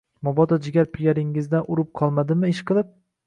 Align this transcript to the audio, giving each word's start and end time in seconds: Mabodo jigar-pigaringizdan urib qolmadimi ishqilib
Mabodo 0.27 0.57
jigar-pigaringizdan 0.67 1.69
urib 1.75 1.93
qolmadimi 2.01 2.53
ishqilib 2.57 2.91